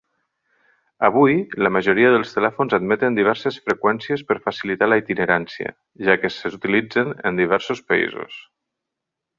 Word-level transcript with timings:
Avui, 1.09 1.35
la 1.65 1.71
majoria 1.75 2.13
dels 2.15 2.33
telèfons 2.37 2.73
admeten 2.77 3.19
diverses 3.19 3.61
freqüències 3.67 4.25
per 4.31 4.39
facilitar 4.47 4.89
la 4.91 5.01
itinerància, 5.05 5.77
ja 6.09 6.19
que 6.25 6.35
s'utilitzen 6.39 7.17
en 7.31 7.43
diversos 7.45 7.89
països. 7.93 8.45